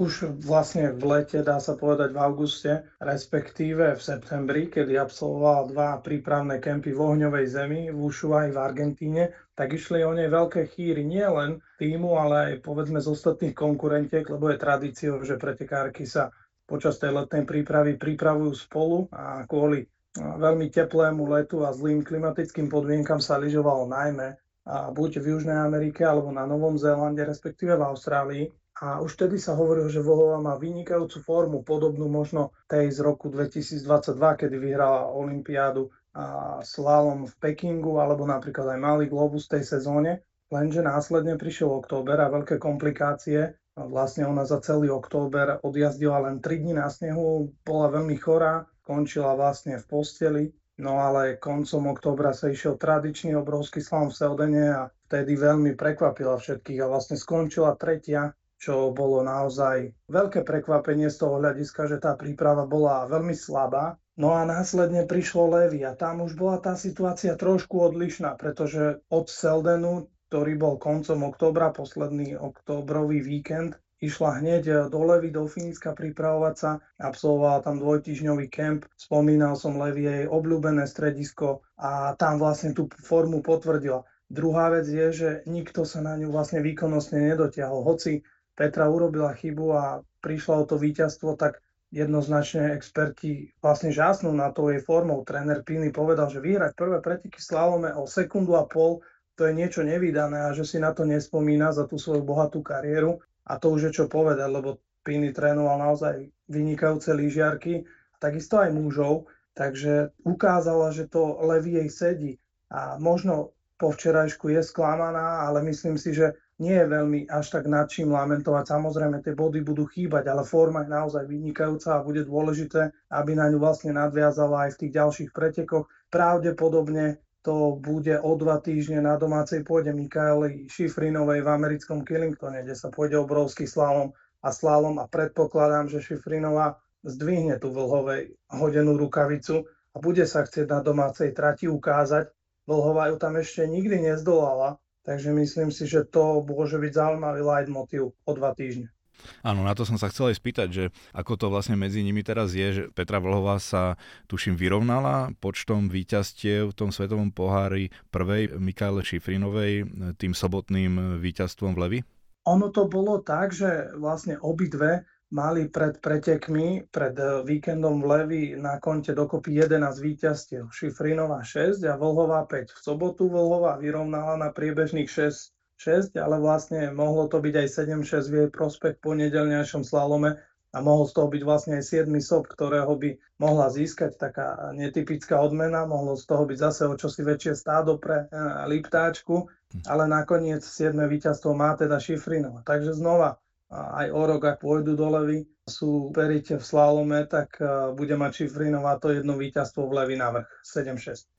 už 0.00 0.40
vlastne 0.40 0.96
v 0.96 1.02
lete, 1.04 1.44
dá 1.44 1.60
sa 1.60 1.76
povedať 1.76 2.16
v 2.16 2.22
auguste, 2.24 2.72
respektíve 3.04 3.92
v 3.92 4.00
septembri, 4.00 4.72
kedy 4.72 4.96
absolvoval 4.96 5.76
dva 5.76 6.00
prípravné 6.00 6.56
kempy 6.56 6.96
v 6.96 7.00
ohňovej 7.04 7.46
zemi 7.50 7.80
v 7.92 7.98
Ushuai 8.00 8.48
v 8.48 8.56
Argentíne, 8.56 9.36
tak 9.52 9.76
išli 9.76 10.00
o 10.00 10.16
nej 10.16 10.32
veľké 10.32 10.72
chýry 10.72 11.04
nie 11.04 11.26
len 11.28 11.60
týmu, 11.76 12.16
ale 12.16 12.56
aj 12.56 12.64
povedzme 12.64 12.96
z 12.96 13.12
ostatných 13.12 13.52
konkurentiek, 13.52 14.24
lebo 14.24 14.48
je 14.48 14.56
tradíciou, 14.56 15.20
že 15.20 15.36
pretekárky 15.36 16.08
sa 16.08 16.32
počas 16.64 16.96
tej 16.96 17.20
letnej 17.20 17.44
prípravy 17.44 18.00
pripravujú 18.00 18.56
spolu 18.56 19.04
a 19.12 19.44
kvôli 19.44 19.84
veľmi 20.18 20.72
teplému 20.74 21.28
letu 21.30 21.62
a 21.62 21.70
zlým 21.70 22.02
klimatickým 22.02 22.66
podmienkam 22.66 23.22
sa 23.22 23.38
lyžovalo 23.38 23.86
najmä 23.86 24.34
a 24.66 24.90
buď 24.90 25.22
v 25.22 25.26
Južnej 25.38 25.56
Amerike 25.56 26.02
alebo 26.02 26.34
na 26.34 26.44
Novom 26.46 26.74
Zélande, 26.78 27.22
respektíve 27.22 27.78
v 27.78 27.86
Austrálii. 27.86 28.44
A 28.80 29.04
už 29.04 29.12
vtedy 29.12 29.36
sa 29.36 29.52
hovorilo, 29.60 29.92
že 29.92 30.00
Vlhová 30.00 30.40
má 30.40 30.56
vynikajúcu 30.56 31.20
formu, 31.20 31.58
podobnú 31.60 32.08
možno 32.08 32.56
tej 32.64 32.88
z 32.88 33.04
roku 33.04 33.28
2022, 33.28 34.16
kedy 34.16 34.56
vyhrala 34.56 35.12
Olympiádu 35.12 35.92
a 36.16 36.58
slalom 36.64 37.28
v 37.28 37.34
Pekingu, 37.36 38.00
alebo 38.00 38.24
napríklad 38.24 38.72
aj 38.72 38.80
malý 38.80 39.04
globus 39.04 39.52
tej 39.52 39.68
sezóne. 39.68 40.24
Lenže 40.48 40.80
následne 40.80 41.36
prišiel 41.36 41.68
október 41.68 42.18
a 42.24 42.32
veľké 42.32 42.56
komplikácie. 42.56 43.52
Vlastne 43.76 44.24
ona 44.24 44.48
za 44.48 44.64
celý 44.64 44.88
október 44.88 45.60
odjazdila 45.60 46.24
len 46.24 46.40
3 46.40 46.64
dní 46.64 46.72
na 46.72 46.88
snehu, 46.88 47.52
bola 47.60 47.92
veľmi 47.92 48.16
chorá, 48.16 48.64
končila 48.82 49.36
vlastne 49.36 49.80
v 49.80 49.84
posteli, 49.86 50.44
no 50.80 51.00
ale 51.00 51.36
koncom 51.40 51.92
októbra 51.92 52.32
sa 52.34 52.50
išiel 52.50 52.80
tradičný 52.80 53.36
obrovský 53.36 53.84
slalom 53.84 54.10
v 54.10 54.18
Seldene 54.18 54.66
a 54.72 54.82
vtedy 55.08 55.36
veľmi 55.36 55.76
prekvapila 55.76 56.36
všetkých 56.40 56.80
a 56.84 56.90
vlastne 56.90 57.20
skončila 57.20 57.76
tretia 57.76 58.34
čo 58.60 58.92
bolo 58.92 59.24
naozaj 59.24 59.96
veľké 60.12 60.44
prekvapenie 60.44 61.08
z 61.08 61.16
toho 61.16 61.40
hľadiska, 61.40 61.88
že 61.88 61.96
tá 61.96 62.12
príprava 62.12 62.68
bola 62.68 63.08
veľmi 63.08 63.32
slabá. 63.32 63.96
No 64.20 64.36
a 64.36 64.44
následne 64.44 65.08
prišlo 65.08 65.48
Levy 65.56 65.80
a 65.88 65.96
tam 65.96 66.20
už 66.20 66.36
bola 66.36 66.60
tá 66.60 66.76
situácia 66.76 67.40
trošku 67.40 67.80
odlišná, 67.80 68.36
pretože 68.36 69.00
od 69.08 69.32
Seldenu, 69.32 70.12
ktorý 70.28 70.60
bol 70.60 70.76
koncom 70.76 71.24
oktobra, 71.24 71.72
posledný 71.72 72.36
oktobrový 72.36 73.24
víkend, 73.24 73.80
išla 74.00 74.40
hneď 74.40 74.88
do 74.88 75.00
Levy, 75.04 75.28
do 75.30 75.44
Fínska 75.44 75.92
pripravovať 75.92 76.54
sa, 76.56 76.70
absolvovala 76.96 77.60
tam 77.60 77.76
dvojtyžňový 77.78 78.48
kemp, 78.48 78.88
spomínal 78.96 79.54
som 79.54 79.76
Levy 79.76 80.08
jej 80.08 80.24
obľúbené 80.26 80.88
stredisko 80.88 81.60
a 81.76 82.16
tam 82.16 82.40
vlastne 82.40 82.72
tú 82.72 82.88
formu 83.04 83.44
potvrdila. 83.44 84.02
Druhá 84.30 84.72
vec 84.72 84.88
je, 84.88 85.06
že 85.12 85.30
nikto 85.44 85.84
sa 85.84 86.00
na 86.00 86.16
ňu 86.16 86.32
vlastne 86.32 86.64
výkonnostne 86.64 87.18
nedotiahol. 87.34 87.82
Hoci 87.84 88.24
Petra 88.54 88.86
urobila 88.86 89.34
chybu 89.34 89.66
a 89.72 89.84
prišla 90.20 90.54
o 90.62 90.68
to 90.68 90.76
víťazstvo, 90.76 91.34
tak 91.34 91.64
jednoznačne 91.90 92.78
experti 92.78 93.50
vlastne 93.58 93.90
žásnú 93.90 94.30
na 94.30 94.54
to 94.54 94.70
jej 94.70 94.78
formou. 94.78 95.26
Tréner 95.26 95.66
Píny 95.66 95.90
povedal, 95.90 96.30
že 96.30 96.38
vyhrať 96.38 96.78
prvé 96.78 97.02
preteky 97.02 97.42
slalome 97.42 97.90
o 97.90 98.06
sekundu 98.06 98.54
a 98.54 98.64
pol, 98.64 99.02
to 99.34 99.48
je 99.48 99.56
niečo 99.56 99.82
nevydané 99.82 100.46
a 100.46 100.54
že 100.54 100.62
si 100.62 100.78
na 100.78 100.94
to 100.94 101.02
nespomína 101.02 101.74
za 101.74 101.88
tú 101.90 101.98
svoju 101.98 102.22
bohatú 102.22 102.62
kariéru. 102.62 103.18
A 103.46 103.56
to 103.56 103.72
už 103.72 103.90
je 103.90 103.92
čo 104.02 104.04
povedať, 104.10 104.48
lebo 104.50 104.82
Píny 105.00 105.32
trénoval 105.32 105.80
naozaj 105.80 106.28
vynikajúce 106.52 107.16
lyžiarky, 107.16 107.88
takisto 108.20 108.60
aj 108.60 108.68
mužov, 108.76 109.32
takže 109.56 110.12
ukázala, 110.28 110.92
že 110.92 111.08
to 111.08 111.40
levy 111.40 111.80
jej 111.80 111.88
sedí. 111.88 112.32
A 112.68 113.00
možno 113.00 113.56
po 113.80 113.96
včerajšku 113.96 114.52
je 114.52 114.60
sklamaná, 114.60 115.48
ale 115.48 115.64
myslím 115.64 115.96
si, 115.96 116.12
že 116.12 116.36
nie 116.60 116.76
je 116.76 116.92
veľmi 116.92 117.32
až 117.32 117.56
tak 117.56 117.64
nad 117.64 117.88
čím 117.88 118.12
lamentovať. 118.12 118.68
Samozrejme, 118.68 119.24
tie 119.24 119.32
body 119.32 119.64
budú 119.64 119.88
chýbať, 119.88 120.28
ale 120.28 120.44
forma 120.44 120.84
je 120.84 120.92
naozaj 120.92 121.24
vynikajúca 121.24 121.96
a 121.96 122.04
bude 122.04 122.28
dôležité, 122.28 122.92
aby 123.08 123.32
na 123.32 123.48
ňu 123.48 123.56
vlastne 123.56 123.96
nadviazala 123.96 124.68
aj 124.68 124.76
v 124.76 124.80
tých 124.84 124.92
ďalších 125.00 125.30
pretekoch. 125.32 125.88
Pravdepodobne 126.12 127.24
to 127.40 127.80
bude 127.80 128.12
o 128.20 128.32
dva 128.36 128.60
týždne 128.60 129.00
na 129.00 129.16
domácej 129.16 129.64
pôde 129.64 129.90
Mikaeli 129.92 130.68
Šifrinovej 130.68 131.40
v 131.40 131.48
americkom 131.48 132.04
Killingtone, 132.04 132.62
kde 132.62 132.76
sa 132.76 132.92
pôjde 132.92 133.16
obrovský 133.16 133.64
slalom 133.64 134.12
a 134.44 134.48
slalom 134.52 135.00
a 135.00 135.08
predpokladám, 135.08 135.88
že 135.88 136.04
Šifrinová 136.04 136.76
zdvihne 137.00 137.56
tú 137.56 137.72
vlhovej 137.72 138.36
hodenú 138.52 139.00
rukavicu 139.00 139.64
a 139.66 139.96
bude 139.98 140.28
sa 140.28 140.44
chcieť 140.44 140.68
na 140.68 140.80
domácej 140.84 141.32
trati 141.32 141.64
ukázať. 141.64 142.28
Vlhová 142.68 143.08
ju 143.08 143.16
tam 143.16 143.40
ešte 143.40 143.64
nikdy 143.64 144.12
nezdolala, 144.12 144.76
Takže 145.00 145.32
myslím 145.32 145.72
si, 145.72 145.88
že 145.88 146.04
to 146.04 146.44
môže 146.44 146.76
byť 146.76 146.92
zaujímavý 146.92 147.40
motiv 147.72 148.12
o 148.12 148.32
dva 148.36 148.52
týždne. 148.52 148.92
Áno, 149.40 149.64
na 149.64 149.72
to 149.72 149.88
som 149.88 149.96
sa 149.96 150.10
chcel 150.12 150.30
aj 150.32 150.40
spýtať, 150.40 150.68
že 150.68 150.84
ako 151.16 151.36
to 151.36 151.46
vlastne 151.48 151.76
medzi 151.78 152.04
nimi 152.04 152.20
teraz 152.20 152.52
je, 152.52 152.68
že 152.70 152.82
Petra 152.92 153.22
Vlhová 153.22 153.56
sa, 153.62 153.94
tuším, 154.26 154.58
vyrovnala 154.58 155.32
počtom 155.38 155.88
víťazstiev 155.88 156.70
v 156.70 156.76
tom 156.76 156.90
svetovom 156.90 157.30
pohári 157.30 157.94
prvej 158.12 158.56
Mikaele 158.58 159.04
Šifrinovej 159.06 159.88
tým 160.18 160.32
sobotným 160.32 161.20
víťazstvom 161.20 161.72
v 161.76 161.80
Levi? 161.80 162.00
Ono 162.48 162.72
to 162.72 162.88
bolo 162.88 163.20
tak, 163.20 163.52
že 163.52 163.92
vlastne 164.00 164.40
obidve 164.40 165.04
mali 165.30 165.70
pred 165.70 166.02
pretekmi, 166.02 166.90
pred 166.90 167.14
eh, 167.14 167.46
víkendom 167.46 168.02
v 168.02 168.06
Levi 168.06 168.42
na 168.58 168.82
konte 168.82 169.14
dokopy 169.14 169.62
11 169.62 170.02
víťazstiev. 170.02 170.62
Šifrinová 170.74 171.46
6 171.46 171.86
a 171.86 171.94
Vlhová 171.94 172.44
5. 172.50 172.74
V 172.74 172.80
sobotu 172.82 173.30
Vlhová 173.30 173.78
vyrovnala 173.78 174.34
na 174.36 174.50
priebežných 174.50 175.06
6, 175.06 175.54
6 175.80 176.20
ale 176.20 176.36
vlastne 176.36 176.92
mohlo 176.92 177.24
to 177.32 177.40
byť 177.40 177.54
aj 177.56 177.68
7-6 178.04 178.28
v 178.28 178.34
jej 178.36 178.48
prospech 178.52 179.00
po 179.00 179.16
nedelňajšom 179.16 179.80
slalome 179.80 180.36
a 180.70 180.78
mohol 180.78 181.08
z 181.08 181.18
toho 181.18 181.28
byť 181.32 181.42
vlastne 181.42 181.72
aj 181.80 182.06
7 182.06 182.12
sob, 182.22 182.46
ktorého 182.46 182.94
by 182.94 183.16
mohla 183.42 183.72
získať 183.72 184.14
taká 184.14 184.70
netypická 184.70 185.40
odmena, 185.42 185.82
mohlo 185.82 186.14
z 186.14 186.28
toho 186.28 186.46
byť 186.46 186.58
zase 186.60 186.82
o 186.86 186.94
čosi 186.94 187.26
väčšie 187.26 187.58
stádo 187.58 187.98
pre 187.98 188.28
eh, 188.28 188.30
Liptáčku, 188.70 189.50
hm. 189.50 189.88
ale 189.90 190.06
nakoniec 190.06 190.62
7 190.62 190.94
víťazstvo 190.94 191.56
má 191.56 191.74
teda 191.74 191.98
Šifrinova. 191.98 192.62
Takže 192.62 192.94
znova 192.94 193.40
aj 193.70 194.10
o 194.10 194.22
rok, 194.26 194.42
ak 194.44 194.58
pôjdu 194.58 194.98
do 194.98 195.06
Levy, 195.06 195.46
sú 195.70 196.10
perite 196.10 196.58
v 196.58 196.64
slalome, 196.66 197.22
tak 197.30 197.54
e, 197.62 197.94
bude 197.94 198.18
mať 198.18 198.42
Šifrinová 198.42 198.98
to 198.98 199.14
jedno 199.14 199.38
víťazstvo 199.38 199.86
v 199.86 199.94
Levy 200.02 200.14
na 200.18 200.34
vrch 200.34 200.50
7-6. 200.66 201.30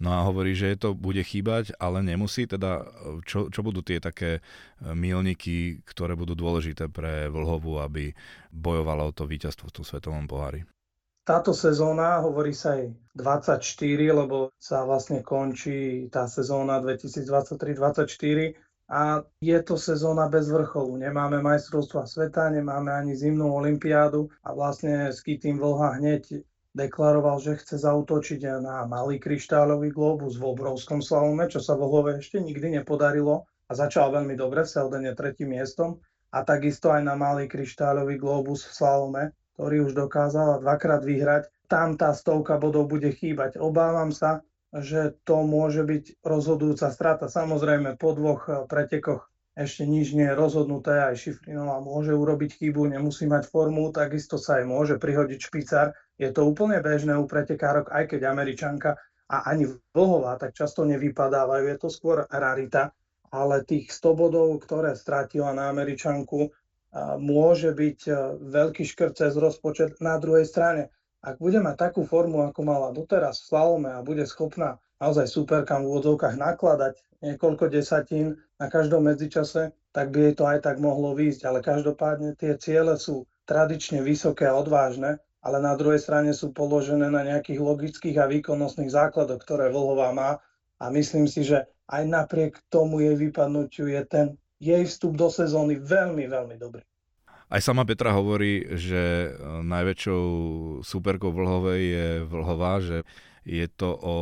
No 0.00 0.16
a 0.16 0.24
hovorí, 0.24 0.56
že 0.56 0.80
to 0.80 0.96
bude 0.96 1.20
chýbať, 1.20 1.76
ale 1.76 2.00
nemusí. 2.00 2.48
Teda 2.48 2.88
čo, 3.28 3.52
čo 3.52 3.60
budú 3.60 3.84
tie 3.84 4.00
také 4.00 4.40
e, 4.40 4.96
milníky, 4.96 5.84
ktoré 5.84 6.16
budú 6.16 6.32
dôležité 6.32 6.88
pre 6.88 7.28
Vlhovu, 7.28 7.84
aby 7.84 8.16
bojovala 8.48 9.04
o 9.04 9.12
to 9.12 9.28
víťazstvo 9.28 9.68
v 9.68 9.74
tom 9.76 9.84
svetovom 9.84 10.24
pohári? 10.24 10.64
Táto 11.20 11.52
sezóna, 11.52 12.16
hovorí 12.24 12.56
sa 12.56 12.80
aj 12.80 12.96
24, 13.12 13.60
lebo 14.24 14.56
sa 14.56 14.88
vlastne 14.88 15.20
končí 15.20 16.08
tá 16.08 16.24
sezóna 16.24 16.80
2023-2024 16.80 18.56
a 18.90 19.22
je 19.38 19.58
to 19.62 19.78
sezóna 19.78 20.26
bez 20.26 20.50
vrcholu. 20.50 20.96
Nemáme 20.98 21.38
majstrovstva 21.44 22.08
sveta, 22.08 22.50
nemáme 22.50 22.90
ani 22.90 23.14
zimnú 23.14 23.52
olympiádu 23.52 24.32
a 24.42 24.56
vlastne 24.56 25.14
ski 25.14 25.38
tým 25.38 25.62
Vlha 25.62 26.00
hneď 26.00 26.42
deklaroval, 26.76 27.42
že 27.42 27.58
chce 27.58 27.82
zautočiť 27.82 28.46
na 28.62 28.86
malý 28.86 29.18
kryštáľový 29.18 29.90
globus 29.90 30.38
v 30.38 30.54
obrovskom 30.54 31.02
slalome, 31.02 31.50
čo 31.50 31.58
sa 31.58 31.74
Vlhove 31.74 32.22
ešte 32.22 32.38
nikdy 32.38 32.78
nepodarilo 32.78 33.46
a 33.66 33.72
začal 33.74 34.14
veľmi 34.14 34.38
dobre 34.38 34.62
v 34.62 34.72
Seldene 34.72 35.12
tretím 35.14 35.58
miestom 35.58 35.98
a 36.30 36.46
takisto 36.46 36.94
aj 36.94 37.02
na 37.02 37.18
malý 37.18 37.50
kryštáľový 37.50 38.18
globus 38.18 38.66
v 38.66 38.72
slalome, 38.74 39.24
ktorý 39.58 39.90
už 39.90 39.92
dokázala 39.98 40.62
dvakrát 40.62 41.02
vyhrať. 41.02 41.50
Tam 41.66 41.94
tá 41.94 42.14
stovka 42.14 42.58
bodov 42.58 42.90
bude 42.90 43.10
chýbať. 43.14 43.58
Obávam 43.58 44.10
sa, 44.10 44.42
že 44.70 45.18
to 45.26 45.42
môže 45.42 45.82
byť 45.82 46.22
rozhodujúca 46.22 46.90
strata. 46.94 47.26
Samozrejme, 47.26 47.98
po 47.98 48.14
dvoch 48.14 48.46
eh, 48.46 48.54
pretekoch 48.70 49.26
ešte 49.58 49.82
nič 49.82 50.14
nie 50.14 50.30
je 50.30 50.38
rozhodnuté, 50.38 50.94
aj 50.94 51.20
Šifrinová 51.20 51.82
môže 51.82 52.14
urobiť 52.14 52.62
chybu, 52.62 52.86
nemusí 52.94 53.26
mať 53.26 53.50
formu, 53.50 53.90
takisto 53.90 54.38
sa 54.38 54.62
aj 54.62 54.64
môže 54.64 54.94
prihodiť 54.96 55.40
špicár. 55.42 55.92
Je 56.20 56.28
to 56.28 56.44
úplne 56.44 56.76
bežné 56.84 57.16
u 57.16 57.24
pretekárok, 57.24 57.88
aj 57.88 58.12
keď 58.12 58.28
Američanka 58.28 59.00
a 59.32 59.48
ani 59.48 59.72
Vlhová 59.96 60.36
tak 60.36 60.52
často 60.52 60.84
nevypadávajú, 60.84 61.64
je 61.64 61.78
to 61.80 61.88
skôr 61.88 62.28
rarita, 62.28 62.92
ale 63.32 63.64
tých 63.64 63.88
100 63.88 64.20
bodov, 64.20 64.60
ktoré 64.60 64.92
strátila 64.92 65.56
na 65.56 65.72
Američanku, 65.72 66.52
môže 67.16 67.72
byť 67.72 67.98
veľký 68.42 68.84
škrt 68.84 69.16
cez 69.16 69.32
rozpočet. 69.38 69.96
Na 70.04 70.20
druhej 70.20 70.44
strane 70.44 70.92
ak 71.20 71.36
bude 71.36 71.60
mať 71.60 71.76
takú 71.76 72.08
formu, 72.08 72.48
ako 72.48 72.60
mala 72.64 72.96
doteraz 72.96 73.44
v 73.44 73.48
slalome 73.52 73.92
a 73.92 74.00
bude 74.00 74.24
schopná 74.24 74.80
naozaj 75.04 75.28
superkám 75.28 75.84
v 75.84 75.92
úvodzovkách 75.92 76.36
nakladať 76.40 76.96
niekoľko 77.20 77.68
desatín 77.68 78.40
na 78.56 78.72
každom 78.72 79.04
medzičase, 79.04 79.76
tak 79.92 80.16
by 80.16 80.32
jej 80.32 80.34
to 80.40 80.48
aj 80.48 80.64
tak 80.64 80.80
mohlo 80.80 81.12
výjsť. 81.12 81.44
Ale 81.44 81.60
každopádne 81.60 82.40
tie 82.40 82.56
ciele 82.56 82.96
sú 82.96 83.28
tradične 83.44 84.00
vysoké 84.00 84.48
a 84.48 84.56
odvážne, 84.56 85.20
ale 85.40 85.58
na 85.60 85.72
druhej 85.72 86.00
strane 86.00 86.36
sú 86.36 86.52
položené 86.52 87.08
na 87.08 87.24
nejakých 87.24 87.60
logických 87.60 88.16
a 88.20 88.28
výkonnostných 88.28 88.92
základoch, 88.92 89.40
ktoré 89.40 89.72
Vlhová 89.72 90.12
má. 90.12 90.30
A 90.80 90.88
myslím 90.92 91.28
si, 91.28 91.44
že 91.44 91.64
aj 91.88 92.04
napriek 92.08 92.60
tomu 92.68 93.00
jej 93.00 93.16
vypadnutiu 93.16 93.88
je 93.88 94.02
ten 94.04 94.26
jej 94.60 94.84
vstup 94.84 95.16
do 95.16 95.32
sezóny 95.32 95.80
veľmi, 95.80 96.28
veľmi 96.28 96.56
dobrý. 96.60 96.84
Aj 97.50 97.58
sama 97.58 97.82
Petra 97.82 98.14
hovorí, 98.14 98.62
že 98.78 99.34
e, 99.34 99.64
najväčšou 99.66 100.24
superkou 100.86 101.34
Vlhovej 101.34 101.82
je 101.82 102.08
Vlhová, 102.28 102.78
že 102.78 103.02
je 103.42 103.66
to 103.66 103.90
o 103.96 104.16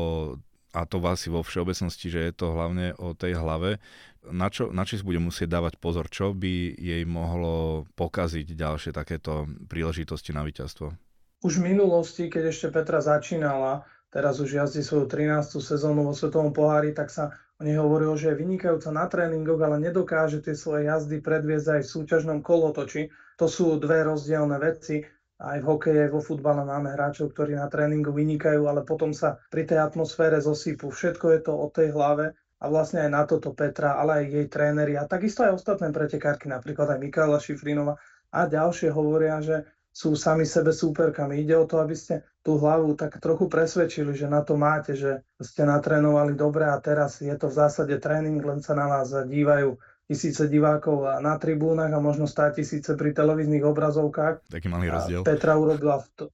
a 0.76 0.84
to 0.84 1.00
asi 1.08 1.32
vo 1.32 1.40
všeobecnosti, 1.40 2.12
že 2.12 2.20
je 2.28 2.32
to 2.36 2.52
hlavne 2.52 2.92
o 3.00 3.16
tej 3.16 3.40
hlave. 3.40 3.80
Na 4.28 4.52
čo, 4.52 4.68
na 4.68 4.84
čo 4.84 5.00
si 5.00 5.04
bude 5.04 5.16
musieť 5.16 5.48
dávať 5.48 5.80
pozor? 5.80 6.12
Čo 6.12 6.36
by 6.36 6.76
jej 6.76 7.02
mohlo 7.08 7.88
pokaziť 7.96 8.52
ďalšie 8.52 8.92
takéto 8.92 9.48
príležitosti 9.64 10.36
na 10.36 10.44
víťazstvo? 10.44 11.07
Už 11.38 11.62
v 11.62 11.70
minulosti, 11.70 12.26
keď 12.26 12.50
ešte 12.50 12.66
Petra 12.74 12.98
začínala, 12.98 13.86
teraz 14.10 14.42
už 14.42 14.58
jazdí 14.58 14.82
svoju 14.82 15.06
13. 15.06 15.62
sezónu 15.62 16.02
vo 16.02 16.10
Svetovom 16.10 16.50
pohári, 16.50 16.90
tak 16.90 17.14
sa 17.14 17.30
o 17.58 17.62
nej 17.62 17.78
hovorilo, 17.78 18.18
že 18.18 18.34
je 18.34 18.42
vynikajúca 18.42 18.90
na 18.90 19.06
tréningoch, 19.06 19.62
ale 19.62 19.78
nedokáže 19.78 20.42
tie 20.42 20.58
svoje 20.58 20.90
jazdy 20.90 21.22
predviesť 21.22 21.78
aj 21.78 21.82
v 21.86 21.92
súťažnom 21.94 22.38
kolotoči. 22.42 23.14
To 23.38 23.46
sú 23.46 23.78
dve 23.78 24.02
rozdielne 24.02 24.58
veci. 24.58 25.06
Aj 25.38 25.62
v 25.62 25.68
hokeji, 25.70 26.10
aj 26.10 26.10
vo 26.10 26.18
futbale 26.18 26.66
máme 26.66 26.98
hráčov, 26.98 27.30
ktorí 27.30 27.54
na 27.54 27.70
tréningu 27.70 28.10
vynikajú, 28.10 28.66
ale 28.66 28.82
potom 28.82 29.14
sa 29.14 29.38
pri 29.54 29.62
tej 29.62 29.78
atmosfére 29.78 30.42
zosypú. 30.42 30.90
Všetko 30.90 31.38
je 31.38 31.40
to 31.46 31.54
o 31.54 31.70
tej 31.70 31.94
hlave 31.94 32.34
a 32.34 32.64
vlastne 32.66 33.06
aj 33.06 33.10
na 33.14 33.22
toto 33.22 33.54
Petra, 33.54 33.94
ale 33.94 34.26
aj 34.26 34.34
jej 34.34 34.46
tréneri 34.50 34.98
a 34.98 35.06
takisto 35.06 35.46
aj 35.46 35.62
ostatné 35.62 35.94
pretekárky, 35.94 36.50
napríklad 36.50 36.90
aj 36.90 36.98
Mikaela 36.98 37.38
Šifrinova 37.38 37.94
a 38.34 38.50
ďalšie 38.50 38.90
hovoria, 38.90 39.38
že 39.38 39.77
sú 39.98 40.14
sami 40.14 40.46
sebe 40.46 40.70
súperkami. 40.70 41.42
Ide 41.42 41.58
o 41.58 41.66
to, 41.66 41.82
aby 41.82 41.98
ste 41.98 42.22
tú 42.46 42.54
hlavu 42.54 42.94
tak 42.94 43.18
trochu 43.18 43.50
presvedčili, 43.50 44.14
že 44.14 44.30
na 44.30 44.46
to 44.46 44.54
máte, 44.54 44.94
že 44.94 45.26
ste 45.42 45.66
natrénovali 45.66 46.38
dobre 46.38 46.70
a 46.70 46.78
teraz 46.78 47.18
je 47.18 47.34
to 47.34 47.50
v 47.50 47.58
zásade 47.58 47.98
tréning, 47.98 48.38
len 48.38 48.62
sa 48.62 48.78
na 48.78 48.86
vás 48.86 49.10
dívajú 49.10 49.74
tisíce 50.06 50.46
divákov 50.46 51.02
na 51.18 51.34
tribúnach 51.34 51.90
a 51.90 51.98
možno 51.98 52.30
stá 52.30 52.54
tisíce 52.54 52.94
pri 52.94 53.10
televíznych 53.10 53.66
obrazovkách. 53.66 54.46
Taký 54.46 54.70
malý 54.70 54.94
rozdiel. 54.94 55.20
A 55.20 55.26
Petra 55.26 55.58
urobila 55.58 55.98
v 55.98 56.06
to... 56.14 56.24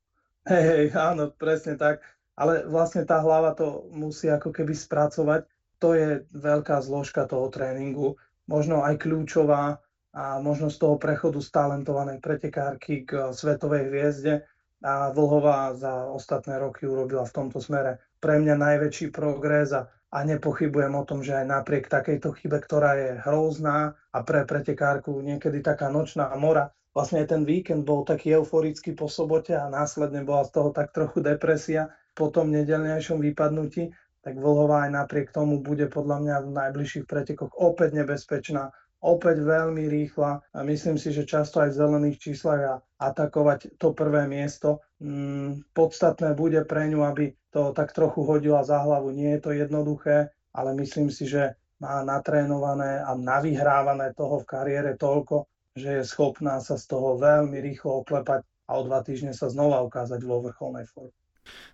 Hej, 0.44 0.64
hej, 0.68 0.84
áno, 0.92 1.32
presne 1.32 1.80
tak. 1.80 2.04
Ale 2.36 2.68
vlastne 2.68 3.08
tá 3.08 3.24
hlava 3.24 3.56
to 3.56 3.88
musí 3.88 4.28
ako 4.28 4.52
keby 4.52 4.76
spracovať. 4.76 5.48
To 5.80 5.96
je 5.96 6.20
veľká 6.36 6.84
zložka 6.84 7.24
toho 7.24 7.48
tréningu. 7.48 8.20
Možno 8.44 8.84
aj 8.84 9.00
kľúčová, 9.00 9.80
a 10.14 10.38
možno 10.38 10.70
z 10.70 10.78
toho 10.78 10.96
prechodu 10.96 11.42
z 11.42 11.50
talentovanej 11.50 12.22
pretekárky 12.22 13.02
k 13.02 13.34
svetovej 13.34 13.90
hviezde. 13.90 14.46
A 14.84 15.10
Vlhová 15.10 15.72
za 15.74 16.06
ostatné 16.12 16.60
roky 16.60 16.84
urobila 16.84 17.24
v 17.24 17.34
tomto 17.34 17.58
smere 17.58 17.98
pre 18.20 18.36
mňa 18.38 18.54
najväčší 18.54 19.10
progres 19.10 19.72
a, 19.74 19.88
a 20.12 20.18
nepochybujem 20.22 20.92
o 20.94 21.04
tom, 21.08 21.24
že 21.24 21.34
aj 21.40 21.46
napriek 21.50 21.88
takejto 21.88 22.36
chybe, 22.36 22.60
ktorá 22.60 22.94
je 23.00 23.10
hrozná 23.24 23.96
a 24.12 24.18
pre 24.22 24.44
pretekárku 24.44 25.24
niekedy 25.24 25.64
taká 25.64 25.88
nočná 25.88 26.28
mora, 26.36 26.68
vlastne 26.92 27.24
ten 27.24 27.48
víkend 27.48 27.82
bol 27.88 28.04
taký 28.04 28.36
euforický 28.36 28.92
po 28.92 29.08
sobote 29.08 29.56
a 29.56 29.72
následne 29.72 30.22
bola 30.22 30.44
z 30.46 30.52
toho 30.52 30.70
tak 30.70 30.92
trochu 30.92 31.24
depresia 31.24 31.90
po 32.14 32.30
tom 32.30 32.52
nedelnejšom 32.54 33.18
vypadnutí, 33.24 33.90
tak 34.22 34.36
Vlhová 34.36 34.86
aj 34.86 35.04
napriek 35.04 35.32
tomu 35.34 35.64
bude 35.64 35.90
podľa 35.90 36.16
mňa 36.22 36.36
v 36.44 36.50
najbližších 36.54 37.04
pretekoch 37.08 37.52
opäť 37.56 38.04
nebezpečná 38.04 38.70
opäť 39.04 39.44
veľmi 39.44 39.84
rýchla 39.84 40.40
a 40.40 40.58
myslím 40.64 40.96
si, 40.96 41.12
že 41.12 41.28
často 41.28 41.60
aj 41.60 41.76
v 41.76 41.78
zelených 41.84 42.16
číslach 42.16 42.62
a 42.64 42.74
atakovať 42.96 43.76
to 43.76 43.92
prvé 43.92 44.24
miesto. 44.24 44.80
Mm, 45.04 45.68
podstatné 45.76 46.32
bude 46.32 46.64
pre 46.64 46.88
ňu, 46.88 47.04
aby 47.04 47.36
to 47.52 47.76
tak 47.76 47.92
trochu 47.92 48.24
hodila 48.24 48.64
za 48.64 48.80
hlavu. 48.80 49.12
Nie 49.12 49.36
je 49.36 49.40
to 49.44 49.50
jednoduché, 49.52 50.32
ale 50.56 50.72
myslím 50.80 51.12
si, 51.12 51.28
že 51.28 51.52
má 51.84 52.00
natrénované 52.00 53.04
a 53.04 53.12
navyhrávané 53.12 54.16
toho 54.16 54.40
v 54.40 54.48
kariére 54.48 54.96
toľko, 54.96 55.44
že 55.76 56.00
je 56.00 56.04
schopná 56.08 56.62
sa 56.64 56.80
z 56.80 56.88
toho 56.88 57.20
veľmi 57.20 57.60
rýchlo 57.60 58.00
oklepať 58.00 58.40
a 58.64 58.70
o 58.78 58.82
dva 58.88 59.04
týždne 59.04 59.36
sa 59.36 59.52
znova 59.52 59.84
ukázať 59.84 60.24
vo 60.24 60.40
vrcholnej 60.40 60.88
forme. 60.88 61.23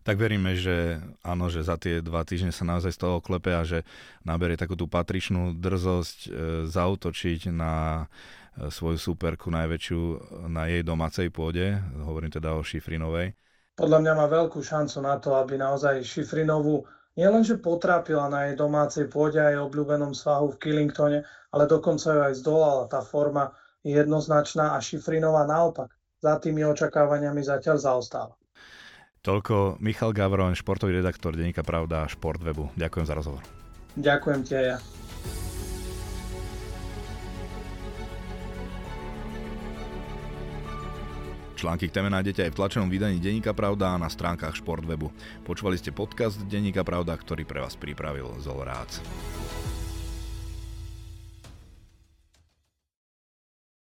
Tak 0.02 0.16
veríme, 0.18 0.56
že 0.58 0.98
áno, 1.22 1.48
že 1.48 1.62
za 1.62 1.78
tie 1.78 2.02
dva 2.02 2.26
týždne 2.26 2.50
sa 2.50 2.66
naozaj 2.66 2.92
z 2.94 3.00
toho 3.00 3.18
klepe 3.22 3.54
a 3.54 3.62
že 3.62 3.86
naberie 4.26 4.58
takú 4.58 4.74
tú 4.74 4.90
patričnú 4.90 5.56
drzosť 5.56 6.18
e, 6.26 6.30
zautočiť 6.68 7.52
na 7.52 8.04
e, 8.04 8.68
svoju 8.68 8.98
superku 8.98 9.48
najväčšiu 9.48 10.00
na 10.50 10.66
jej 10.68 10.82
domácej 10.82 11.28
pôde, 11.30 11.78
hovorím 12.02 12.32
teda 12.32 12.54
o 12.56 12.64
Šifrinovej. 12.64 13.34
Podľa 13.80 13.98
mňa 14.02 14.12
má 14.12 14.26
veľkú 14.28 14.60
šancu 14.60 14.98
na 15.00 15.16
to, 15.16 15.32
aby 15.40 15.56
naozaj 15.56 16.04
Šifrinovu 16.04 16.84
nielenže 17.16 17.60
potrápila 17.60 18.28
na 18.28 18.48
jej 18.48 18.54
domácej 18.56 19.08
pôde 19.08 19.40
aj 19.40 19.56
obľúbenom 19.56 20.12
svahu 20.12 20.52
v 20.52 20.60
Killingtone, 20.60 21.24
ale 21.52 21.64
dokonca 21.64 22.12
ju 22.12 22.20
aj 22.20 22.34
zdolala. 22.40 22.92
Tá 22.92 23.00
forma 23.00 23.52
je 23.80 23.96
jednoznačná 23.96 24.76
a 24.76 24.78
Šifrinová 24.84 25.48
naopak 25.48 25.92
za 26.20 26.36
tými 26.36 26.64
očakávaniami 26.68 27.40
zatiaľ 27.40 27.76
zaostáva. 27.80 28.39
Toľko 29.20 29.76
Michal 29.84 30.16
Gavron, 30.16 30.56
športový 30.56 30.96
redaktor 30.96 31.36
Denika 31.36 31.60
Pravda 31.60 32.08
a 32.08 32.08
Športwebu. 32.08 32.72
Ďakujem 32.72 33.04
za 33.04 33.12
rozhovor. 33.12 33.44
Ďakujem 34.00 34.40
ti 34.48 34.52
aj 34.56 34.64
ja. 34.64 34.76
Články 41.60 41.92
k 41.92 42.00
téme 42.00 42.08
nájdete 42.08 42.48
aj 42.48 42.52
v 42.56 42.58
tlačenom 42.64 42.88
vydaní 42.88 43.20
Deníka 43.20 43.52
Pravda 43.52 43.92
a 43.92 44.00
na 44.00 44.08
stránkach 44.08 44.56
Športwebu. 44.56 45.12
Počúvali 45.44 45.76
ste 45.76 45.92
podcast 45.92 46.40
Deníka 46.48 46.80
Pravda, 46.80 47.12
ktorý 47.12 47.44
pre 47.44 47.60
vás 47.60 47.76
pripravil 47.76 48.40
Zol 48.40 48.64
Rác. 48.64 49.04